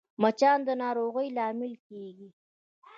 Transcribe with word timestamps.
مچان 0.21 0.59
د 0.67 0.69
ناروغیو 0.83 1.33
لامل 1.37 1.73
کېږي 1.87 2.29